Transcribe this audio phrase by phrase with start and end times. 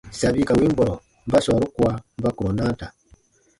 [0.19, 0.95] Sabi ka win bɔrɔ
[1.31, 1.91] ba sɔɔru kua
[2.21, 2.87] ba kurɔ naa da.